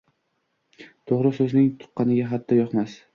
Toʼgʼri 1.11 1.31
soʼzing 1.41 1.69
tuqqaningga 1.83 2.31
hatto 2.33 2.59
yoqmas 2.61 2.97